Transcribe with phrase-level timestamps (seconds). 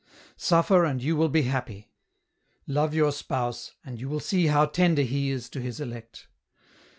[0.35, 1.91] "Suffer and you will be happy;
[2.65, 6.27] love your spouse, and you will see how tender He is to His elect.